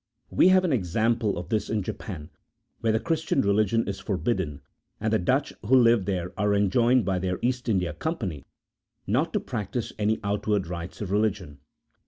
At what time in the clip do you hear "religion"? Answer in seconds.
3.41-3.87, 11.11-11.59